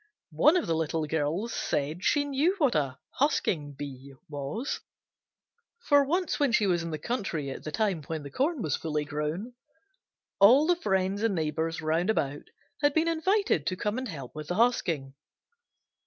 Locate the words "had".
12.81-12.95